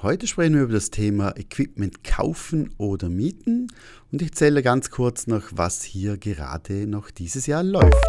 [0.00, 3.66] Heute sprechen wir über das Thema Equipment kaufen oder mieten
[4.12, 8.06] und ich zähle ganz kurz noch, was hier gerade noch dieses Jahr läuft.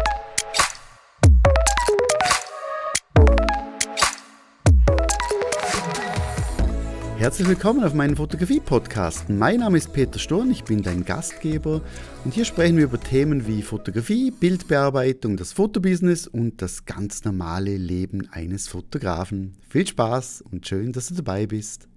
[7.20, 9.28] Herzlich willkommen auf meinem Fotografie-Podcast.
[9.28, 11.82] Mein Name ist Peter Sturm, ich bin dein Gastgeber
[12.24, 17.76] und hier sprechen wir über Themen wie Fotografie, Bildbearbeitung, das Fotobusiness und das ganz normale
[17.76, 19.58] Leben eines Fotografen.
[19.68, 21.88] Viel Spaß und schön, dass du dabei bist.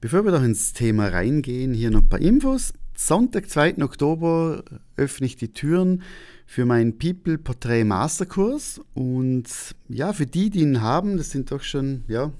[0.00, 2.72] Bevor wir doch ins Thema reingehen, hier noch ein paar Infos.
[2.94, 3.82] Sonntag, 2.
[3.82, 4.62] Oktober,
[4.96, 6.02] öffne ich die Türen
[6.46, 9.48] für meinen People Portrait Masterkurs und
[9.88, 12.30] ja, für die, die ihn haben, das sind doch schon, ja,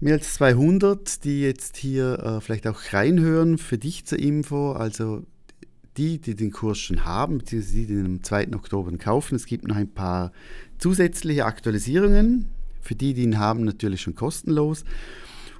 [0.00, 4.72] mehr als 200, die jetzt hier äh, vielleicht auch reinhören, für dich zur Info.
[4.72, 5.24] Also
[5.96, 8.54] die, die den Kurs schon haben, beziehungsweise die, die den am 2.
[8.54, 9.34] Oktober kaufen.
[9.34, 10.32] Es gibt noch ein paar
[10.78, 12.46] zusätzliche Aktualisierungen.
[12.80, 14.84] Für die, die ihn haben, natürlich schon kostenlos.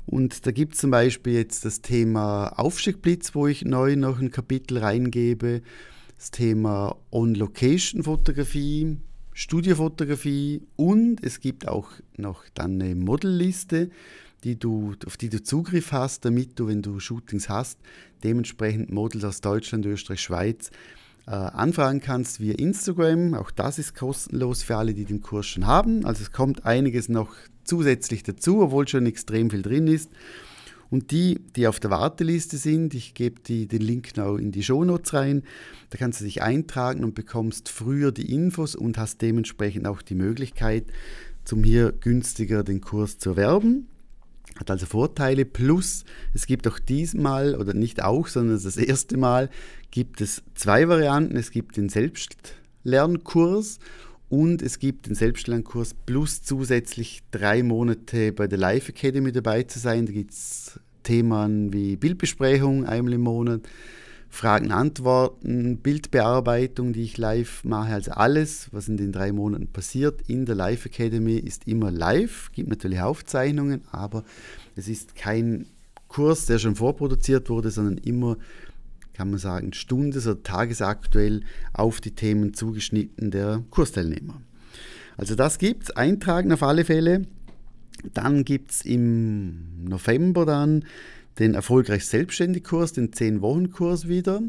[0.06, 4.30] Und da gibt es zum Beispiel jetzt das Thema Aufstiegblitz, wo ich neu noch ein
[4.30, 5.62] Kapitel reingebe.
[6.16, 8.96] Das Thema On-Location-Fotografie,
[9.32, 13.90] Studiofotografie und es gibt auch noch dann eine Modelliste,
[14.44, 17.78] die du, auf die du Zugriff hast, damit du, wenn du Shootings hast,
[18.22, 20.70] dementsprechend Models aus Deutschland, Österreich, Schweiz
[21.26, 23.34] äh, anfragen kannst via Instagram.
[23.34, 26.04] Auch das ist kostenlos für alle, die den Kurs schon haben.
[26.04, 30.10] Also es kommt einiges noch zusätzlich dazu, obwohl schon extrem viel drin ist.
[30.90, 35.14] Und die, die auf der Warteliste sind, ich gebe den Link noch in die Shownotes
[35.14, 35.44] rein,
[35.90, 40.16] da kannst du dich eintragen und bekommst früher die Infos und hast dementsprechend auch die
[40.16, 40.86] Möglichkeit,
[41.44, 43.86] zum hier günstiger den Kurs zu erwerben.
[44.58, 45.44] Hat also Vorteile.
[45.44, 49.50] Plus, es gibt auch diesmal, oder nicht auch, sondern das erste Mal,
[49.90, 51.36] gibt es zwei Varianten.
[51.36, 53.78] Es gibt den Selbstlernkurs
[54.28, 59.78] und es gibt den Selbstlernkurs plus zusätzlich drei Monate bei der Live Academy dabei zu
[59.78, 60.06] sein.
[60.06, 63.62] Da gibt es Themen wie Bildbesprechung einmal im Monat,
[64.32, 67.92] Fragen, Antworten, Bildbearbeitung, die ich live mache.
[67.92, 72.50] Also alles, was in den drei Monaten passiert in der Live Academy, ist immer live.
[72.52, 74.24] Gibt natürlich Aufzeichnungen, aber
[74.76, 75.66] es ist kein
[76.08, 78.36] Kurs, der schon vorproduziert wurde, sondern immer,
[79.12, 81.42] kann man sagen, stundes- oder tagesaktuell
[81.72, 84.40] auf die Themen zugeschnitten der Kursteilnehmer.
[85.16, 87.26] Also das gibt es, eintragen auf alle Fälle.
[88.14, 90.84] Dann gibt es im November dann
[91.40, 94.42] den Erfolgreich Selbstständig-Kurs, den 10-Wochen-Kurs wieder,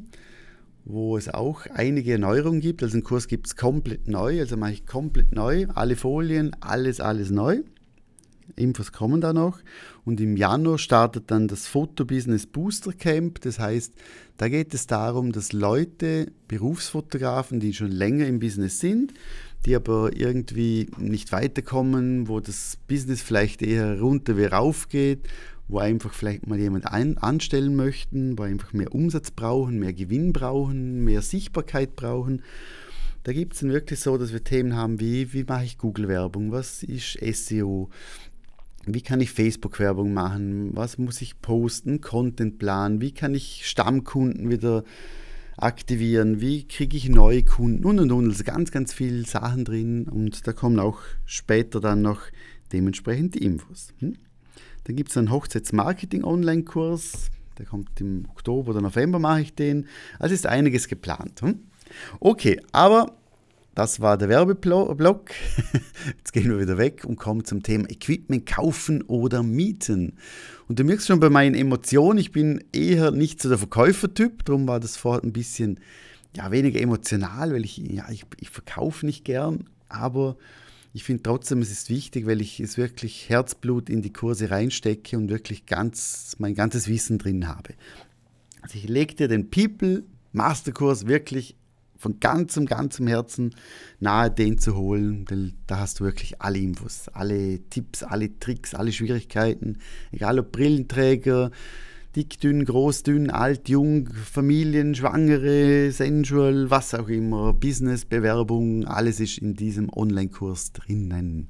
[0.84, 2.84] wo es auch einige Erneuerungen gibt.
[2.84, 7.00] Also den Kurs gibt es komplett neu, also mache ich komplett neu, alle Folien, alles,
[7.00, 7.62] alles neu.
[8.58, 9.60] Infos kommen da noch.
[10.04, 13.40] Und im Januar startet dann das Fotobusiness Booster Camp.
[13.42, 13.94] Das heißt,
[14.36, 19.14] da geht es darum, dass Leute, Berufsfotografen, die schon länger im Business sind,
[19.66, 25.22] die aber irgendwie nicht weiterkommen, wo das Business vielleicht eher runter wie rauf geht,
[25.72, 30.34] wo einfach vielleicht mal jemand ein, anstellen möchten, wo einfach mehr Umsatz brauchen, mehr Gewinn
[30.34, 32.44] brauchen, mehr Sichtbarkeit brauchen.
[33.24, 36.52] Da gibt es dann wirklich so, dass wir Themen haben wie, wie mache ich Google-Werbung,
[36.52, 37.90] was ist SEO,
[38.86, 44.50] wie kann ich Facebook-Werbung machen, was muss ich posten, Content planen, wie kann ich Stammkunden
[44.50, 44.84] wieder
[45.56, 48.30] aktivieren, wie kriege ich neue Kunden und und und.
[48.30, 52.24] Also ganz, ganz viele Sachen drin und da kommen auch später dann noch
[52.74, 53.94] dementsprechend die Infos.
[54.00, 54.18] Hm?
[54.86, 57.30] Dann gibt es einen Hochzeitsmarketing-Online-Kurs.
[57.58, 59.88] Der kommt im Oktober oder November, mache ich den.
[60.20, 61.42] Also ist einiges geplant.
[61.42, 61.60] Hm?
[62.20, 63.16] Okay, aber
[63.76, 65.32] das war der Werbeblock.
[66.18, 70.18] Jetzt gehen wir wieder weg und kommen zum Thema Equipment kaufen oder mieten.
[70.68, 74.68] Und du merkst schon bei meinen Emotionen, ich bin eher nicht so der Verkäufertyp, darum
[74.68, 75.80] war das vorher ein bisschen
[76.36, 80.38] ja, weniger emotional, weil ich, ja, ich, ich verkaufe nicht gern, aber
[80.94, 85.18] ich finde trotzdem, es ist wichtig, weil ich es wirklich Herzblut in die Kurse reinstecke
[85.18, 87.74] und wirklich ganz, mein ganzes Wissen drin habe.
[88.62, 90.04] Also ich lege dir den People
[90.34, 91.56] Masterkurs wirklich
[91.98, 93.56] von ganzem, ganzem Herzen
[94.00, 98.74] nahe, den zu holen, denn da hast du wirklich alle Infos, alle Tipps, alle Tricks,
[98.74, 99.78] alle Schwierigkeiten,
[100.12, 101.52] egal ob Brillenträger,
[102.16, 109.20] dick, dünn, groß, dünn, alt, jung, Familien, Schwangere, Sensual, was auch immer, Business, Bewerbung, alles
[109.20, 111.50] ist in diesem Online-Kurs drinnen.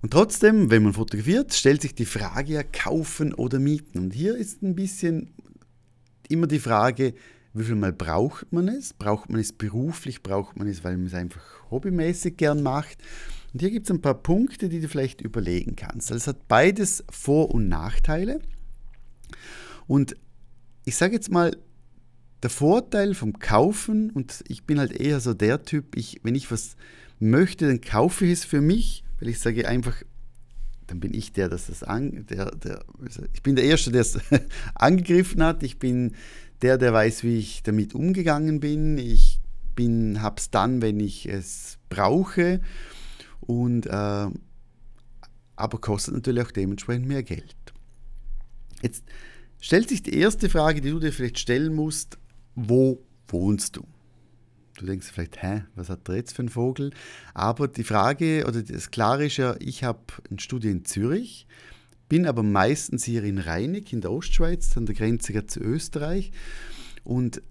[0.00, 3.98] Und trotzdem, wenn man fotografiert, stellt sich die Frage ja, kaufen oder mieten.
[3.98, 5.30] Und hier ist ein bisschen
[6.28, 7.14] immer die Frage,
[7.54, 8.94] wie viel Mal braucht man es?
[8.94, 10.22] Braucht man es beruflich?
[10.22, 12.98] Braucht man es, weil man es einfach hobbymäßig gern macht?
[13.52, 16.10] Und hier gibt es ein paar Punkte, die du vielleicht überlegen kannst.
[16.10, 18.40] Also es hat beides Vor- und Nachteile.
[19.86, 20.16] Und
[20.84, 21.56] ich sage jetzt mal,
[22.42, 26.50] der Vorteil vom Kaufen, und ich bin halt eher so der Typ, ich, wenn ich
[26.50, 26.76] was
[27.20, 30.02] möchte, dann kaufe ich es für mich, weil ich sage einfach,
[30.88, 32.84] dann bin ich der, das das an, der, der,
[33.32, 34.18] ich bin der Erste, der es
[34.74, 35.62] angegriffen hat.
[35.62, 36.16] Ich bin
[36.60, 38.98] der, der weiß, wie ich damit umgegangen bin.
[38.98, 39.40] Ich
[39.74, 42.60] bin, hab's dann, wenn ich es brauche.
[43.40, 44.26] Und äh,
[45.56, 47.56] aber kostet natürlich auch dementsprechend mehr Geld.
[48.82, 49.04] Jetzt
[49.60, 52.18] stellt sich die erste Frage, die du dir vielleicht stellen musst:
[52.54, 53.86] Wo wohnst du?
[54.78, 56.92] Du denkst vielleicht, hä, was hat der jetzt für ein Vogel?
[57.34, 60.00] Aber die Frage oder das Klare ist ja, ich habe
[60.30, 61.46] ein Studio in Zürich,
[62.08, 66.32] bin aber meistens hier in Rheinig in der Ostschweiz, an der Grenze zu Österreich.
[67.04, 67.42] Und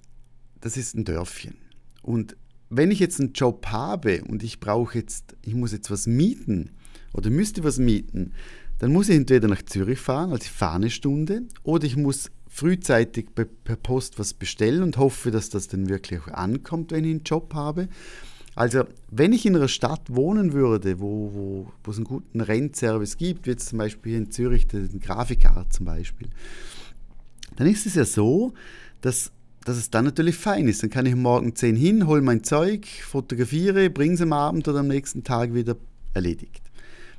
[0.60, 1.56] das ist ein Dörfchen.
[2.02, 2.36] Und
[2.70, 6.72] wenn ich jetzt einen Job habe und ich brauche jetzt, ich muss jetzt was mieten
[7.14, 8.34] oder müsste was mieten,
[8.82, 12.32] dann muss ich entweder nach Zürich fahren, also ich fahre eine Stunde, oder ich muss
[12.48, 17.12] frühzeitig per Post was bestellen und hoffe, dass das dann wirklich auch ankommt, wenn ich
[17.12, 17.90] einen Job habe.
[18.56, 23.18] Also, wenn ich in einer Stadt wohnen würde, wo, wo, wo es einen guten Rentservice
[23.18, 26.30] gibt, wie jetzt zum Beispiel hier in Zürich den Grafikart zum Beispiel,
[27.58, 28.52] dann ist es ja so,
[29.02, 29.32] dass,
[29.64, 30.82] dass es dann natürlich fein ist.
[30.82, 34.80] Dann kann ich morgen 10 hin, hole mein Zeug, fotografiere, bringe es am Abend oder
[34.80, 35.78] am nächsten Tag wieder
[36.16, 36.71] erledigt.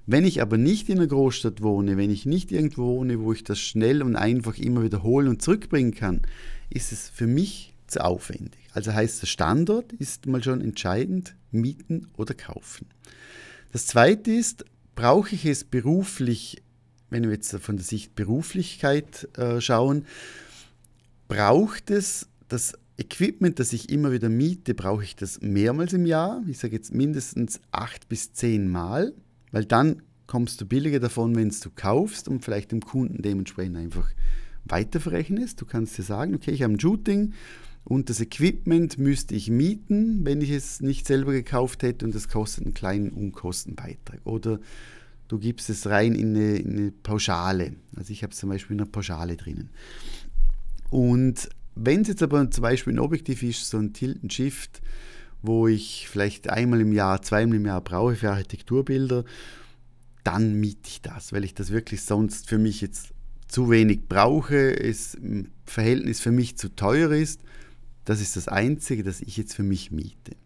[0.06, 3.44] Wenn ich aber nicht in einer Großstadt wohne, wenn ich nicht irgendwo wohne, wo ich
[3.44, 6.22] das schnell und einfach immer wiederholen und zurückbringen kann,
[6.70, 8.60] ist es für mich zu aufwendig.
[8.72, 12.86] Also heißt der Standort ist mal schon entscheidend, mieten oder kaufen.
[13.70, 14.64] Das zweite ist,
[14.94, 16.62] brauche ich es beruflich,
[17.10, 20.06] wenn wir jetzt von der Sicht Beruflichkeit äh, schauen,
[21.28, 26.42] braucht es das Equipment, das ich immer wieder miete, brauche ich das mehrmals im Jahr.
[26.46, 29.14] Ich sage jetzt mindestens acht bis zehn Mal
[29.52, 34.10] weil dann kommst du billiger davon, wenn du kaufst und vielleicht dem Kunden dementsprechend einfach
[34.64, 35.60] weiterverrechnest.
[35.60, 37.34] Du kannst dir sagen, okay, ich habe ein Shooting
[37.84, 42.28] und das Equipment müsste ich mieten, wenn ich es nicht selber gekauft hätte und das
[42.28, 44.20] kostet einen kleinen Unkostenbeitrag.
[44.24, 44.60] Oder
[45.28, 47.74] du gibst es rein in eine, in eine Pauschale.
[47.96, 49.70] Also ich habe es zum Beispiel in einer Pauschale drinnen.
[50.90, 54.80] Und wenn es jetzt aber zum Beispiel ein Objektiv ist, so ein Tilt and Shift,
[55.42, 59.24] wo ich vielleicht einmal im Jahr, zweimal im Jahr brauche für Architekturbilder,
[60.24, 63.08] dann miete ich das, weil ich das wirklich sonst für mich jetzt
[63.48, 67.40] zu wenig brauche, es im Verhältnis für mich zu teuer ist.
[68.04, 70.36] Das ist das Einzige, das ich jetzt für mich miete.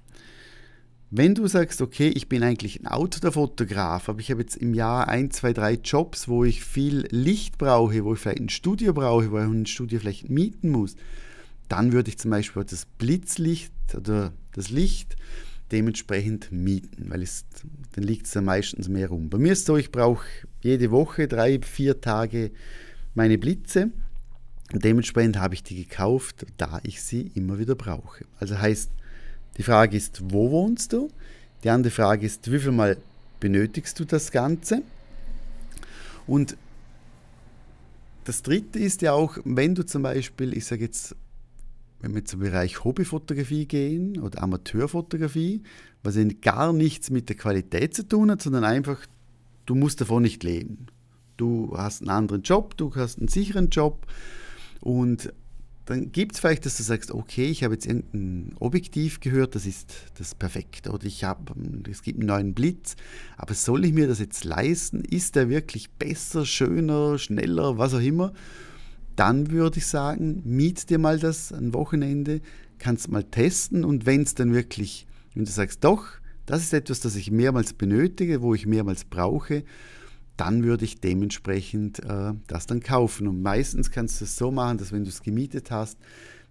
[1.11, 5.09] Wenn du sagst, okay, ich bin eigentlich ein Outdoor-Fotograf, aber ich habe jetzt im Jahr
[5.09, 9.31] ein, zwei, drei Jobs, wo ich viel Licht brauche, wo ich vielleicht ein Studio brauche,
[9.31, 10.97] wo ich ein Studio vielleicht mieten muss,
[11.69, 15.17] dann würde ich zum Beispiel das Blitzlicht oder das Licht
[15.73, 17.45] dementsprechend mieten, weil es,
[17.95, 19.29] dann liegt es dann meistens mehr rum.
[19.29, 20.27] Bei mir ist es so, ich brauche
[20.63, 22.51] jede Woche drei, vier Tage
[23.15, 23.91] meine Blitze
[24.73, 28.25] und dementsprechend habe ich die gekauft, da ich sie immer wieder brauche.
[28.39, 28.91] Also heißt,
[29.57, 31.09] die Frage ist, wo wohnst du?
[31.65, 32.97] Die andere Frage ist, wie viel Mal
[33.41, 34.83] benötigst du das Ganze?
[36.27, 36.57] Und
[38.25, 41.15] das dritte ist ja auch, wenn du zum Beispiel, ich sage jetzt,
[42.01, 45.63] wenn wir zum Bereich Hobbyfotografie gehen oder Amateurfotografie,
[46.03, 49.01] was gar nichts mit der Qualität zu tun hat, sondern einfach,
[49.65, 50.87] du musst davon nicht leben.
[51.37, 54.07] Du hast einen anderen Job, du hast einen sicheren Job
[54.81, 55.33] und
[55.87, 59.67] dann gibt es vielleicht, dass du sagst, okay, ich habe jetzt irgendein Objektiv gehört, das
[59.67, 60.89] ist das perfekt.
[60.89, 61.55] Oder ich habe,
[61.89, 62.97] es gibt einen neuen Blitz,
[63.37, 65.05] aber soll ich mir das jetzt leisten?
[65.05, 68.33] Ist der wirklich besser, schöner, schneller, was auch immer?
[69.17, 72.41] Dann würde ich sagen, miet dir mal das ein Wochenende,
[72.79, 76.07] kannst mal testen und wenn es dann wirklich, wenn du sagst, doch,
[76.45, 79.65] das ist etwas, das ich mehrmals benötige, wo ich mehrmals brauche,
[80.37, 83.27] dann würde ich dementsprechend äh, das dann kaufen.
[83.27, 85.99] Und meistens kannst du es so machen, dass wenn du es gemietet hast,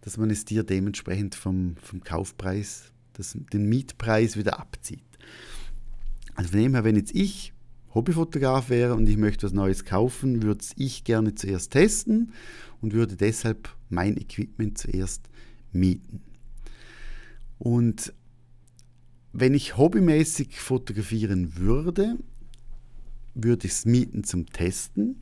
[0.02, 5.04] dass man es dir dementsprechend vom, vom Kaufpreis, das, den Mietpreis wieder abzieht.
[6.36, 7.54] Also von dem her, wenn jetzt ich
[7.96, 12.34] Hobbyfotograf wäre und ich möchte was Neues kaufen, würde ich gerne zuerst testen
[12.82, 15.30] und würde deshalb mein Equipment zuerst
[15.72, 16.22] mieten.
[17.58, 18.14] Und
[19.32, 22.18] wenn ich hobbymäßig fotografieren würde,
[23.34, 25.22] würde ich es mieten zum Testen.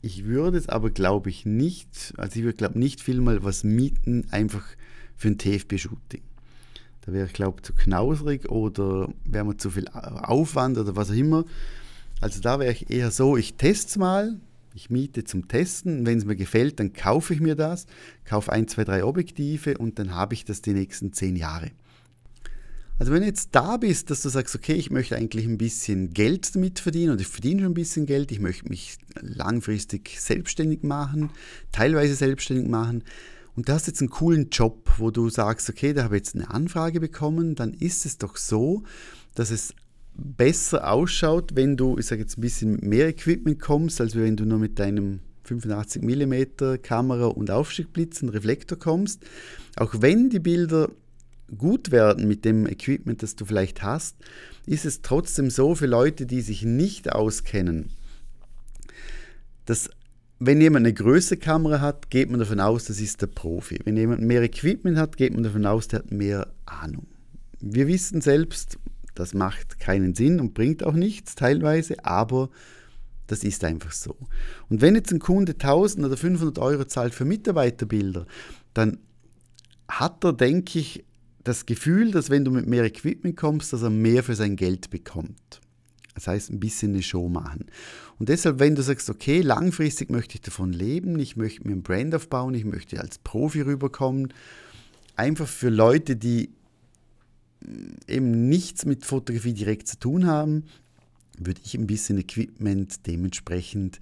[0.00, 3.64] Ich würde es aber, glaube ich, nicht, also ich würde, glaube nicht viel mal was
[3.64, 4.64] mieten, einfach
[5.16, 6.22] für ein TFP-Shooting.
[7.02, 11.14] Da wäre ich, glaube zu knausrig oder wäre mir zu viel Aufwand oder was auch
[11.14, 11.44] immer.
[12.20, 14.38] Also da wäre ich eher so, ich teste es mal,
[14.74, 16.04] ich miete zum Testen.
[16.06, 17.86] Wenn es mir gefällt, dann kaufe ich mir das,
[18.24, 21.70] kaufe ein, zwei, drei Objektive und dann habe ich das die nächsten zehn Jahre.
[22.98, 26.10] Also wenn du jetzt da bist, dass du sagst, okay, ich möchte eigentlich ein bisschen
[26.14, 30.84] Geld damit verdienen und ich verdiene schon ein bisschen Geld, ich möchte mich langfristig selbstständig
[30.84, 31.30] machen,
[31.72, 33.02] teilweise selbstständig machen
[33.56, 36.36] und du hast jetzt einen coolen Job, wo du sagst, okay, da habe ich jetzt
[36.36, 38.84] eine Anfrage bekommen, dann ist es doch so,
[39.34, 39.74] dass es
[40.14, 44.44] besser ausschaut, wenn du, ich sage jetzt ein bisschen mehr Equipment kommst, als wenn du
[44.44, 49.22] nur mit deinem 85 mm Kamera und Aufstiegblitz und Reflektor kommst.
[49.76, 50.90] Auch wenn die Bilder
[51.56, 54.16] gut werden mit dem Equipment, das du vielleicht hast,
[54.66, 57.90] ist es trotzdem so für Leute, die sich nicht auskennen,
[59.66, 59.90] dass
[60.38, 63.78] wenn jemand eine größere Kamera hat, geht man davon aus, das ist der Profi.
[63.84, 67.06] Wenn jemand mehr Equipment hat, geht man davon aus, der hat mehr Ahnung.
[67.60, 68.78] Wir wissen selbst,
[69.14, 72.50] das macht keinen Sinn und bringt auch nichts teilweise, aber
[73.26, 74.16] das ist einfach so.
[74.68, 78.26] Und wenn jetzt ein Kunde 1000 oder 500 Euro zahlt für Mitarbeiterbilder,
[78.74, 78.98] dann
[79.88, 81.04] hat er, denke ich,
[81.42, 84.90] das Gefühl, dass wenn du mit mehr Equipment kommst, dass er mehr für sein Geld
[84.90, 85.60] bekommt.
[86.14, 87.66] Das heißt, ein bisschen eine Show machen.
[88.18, 91.82] Und deshalb, wenn du sagst, okay, langfristig möchte ich davon leben, ich möchte mir ein
[91.82, 94.32] Brand aufbauen, ich möchte als Profi rüberkommen,
[95.16, 96.50] einfach für Leute, die
[98.08, 100.64] eben nichts mit Fotografie direkt zu tun haben,
[101.38, 104.00] würde ich ein bisschen Equipment dementsprechend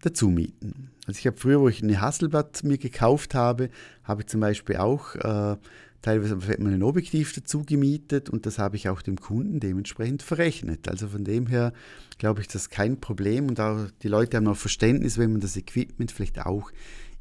[0.00, 0.90] dazu mieten.
[1.06, 3.70] Also ich habe früher, wo ich eine Hasselblatt mir gekauft habe,
[4.04, 5.56] habe ich zum Beispiel auch äh,
[6.02, 10.88] teilweise mal ein Objektiv dazu gemietet und das habe ich auch dem Kunden dementsprechend verrechnet.
[10.88, 11.72] Also von dem her
[12.18, 15.40] glaube ich, das ist kein Problem und auch die Leute haben auch Verständnis, wenn man
[15.40, 16.70] das Equipment vielleicht auch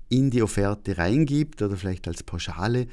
[0.10, 2.88] in die Offerte reingibt oder vielleicht als Pauschale.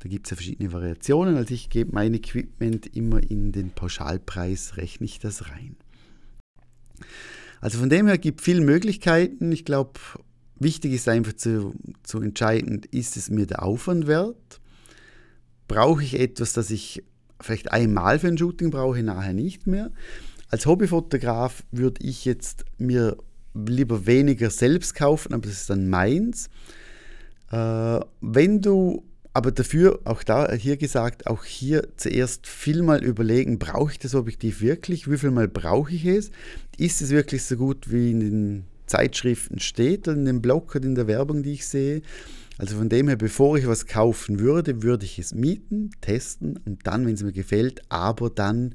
[0.00, 1.36] Da gibt es ja verschiedene Variationen.
[1.36, 5.76] Also ich gebe mein Equipment immer in den Pauschalpreis, rechne ich das rein.
[7.60, 9.50] Also von dem her gibt es viele Möglichkeiten.
[9.50, 9.98] Ich glaube,
[10.56, 14.60] wichtig ist einfach zu, zu entscheiden, ist es mir der Aufwand wert?
[15.66, 17.02] Brauche ich etwas, das ich
[17.40, 19.90] vielleicht einmal für ein Shooting brauche, nachher nicht mehr?
[20.48, 23.16] Als Hobbyfotograf würde ich jetzt mir
[23.54, 26.48] lieber weniger selbst kaufen, aber das ist dann meins.
[27.50, 29.07] Äh, wenn du
[29.38, 34.16] aber dafür, auch da hier gesagt, auch hier zuerst viel mal überlegen, brauche ich das
[34.16, 35.08] Objektiv wirklich?
[35.08, 36.32] Wie viel Mal brauche ich es?
[36.76, 40.86] Ist es wirklich so gut, wie in den Zeitschriften steht oder in dem Blog oder
[40.86, 42.02] in der Werbung, die ich sehe?
[42.58, 46.84] Also von dem her, bevor ich was kaufen würde, würde ich es mieten, testen und
[46.88, 48.74] dann, wenn es mir gefällt, aber dann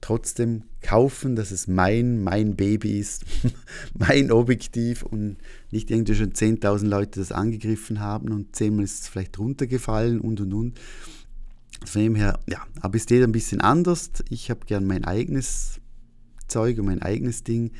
[0.00, 3.24] trotzdem kaufen, dass es mein, mein Baby ist,
[3.98, 5.36] mein Objektiv und
[5.70, 10.40] nicht irgendwie schon 10.000 Leute das angegriffen haben und zehnmal ist es vielleicht runtergefallen und
[10.40, 10.80] und und.
[11.84, 14.10] Von dem her, ja, aber es steht ein bisschen anders.
[14.28, 15.80] Ich habe gern mein eigenes
[16.46, 17.72] Zeug und mein eigenes Ding,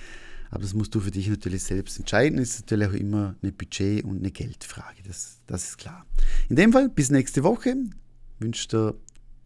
[0.50, 2.38] aber das musst du für dich natürlich selbst entscheiden.
[2.38, 6.06] Ist natürlich auch immer eine Budget- und eine Geldfrage, das, das ist klar.
[6.48, 7.76] In dem Fall, bis nächste Woche.
[8.38, 8.94] Wünsche dir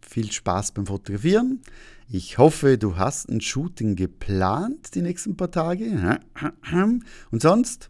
[0.07, 1.61] viel Spaß beim Fotografieren.
[2.09, 6.19] Ich hoffe, du hast ein Shooting geplant die nächsten paar Tage.
[7.31, 7.89] Und sonst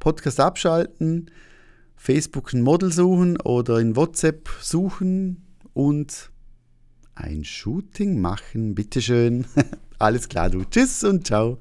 [0.00, 1.30] Podcast abschalten,
[1.96, 5.42] Facebook ein Model suchen oder in WhatsApp suchen
[5.72, 6.30] und
[7.14, 8.74] ein Shooting machen.
[8.74, 9.46] Bitteschön.
[9.98, 10.64] Alles klar, du.
[10.64, 11.58] Tschüss und ciao.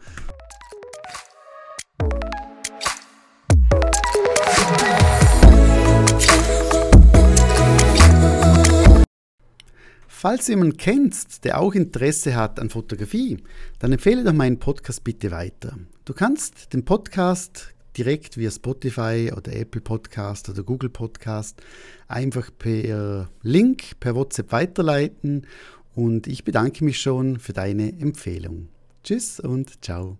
[10.23, 13.43] Falls du jemanden kennst, der auch Interesse hat an Fotografie,
[13.79, 15.77] dann empfehle doch meinen Podcast bitte weiter.
[16.05, 21.61] Du kannst den Podcast direkt via Spotify oder Apple Podcast oder Google Podcast
[22.07, 25.45] einfach per Link, per WhatsApp weiterleiten
[25.93, 28.69] und ich bedanke mich schon für deine Empfehlung.
[29.03, 30.17] Tschüss und ciao.